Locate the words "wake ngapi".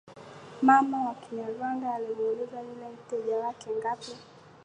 3.37-4.15